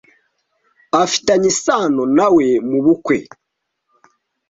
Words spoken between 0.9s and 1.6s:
Afitanye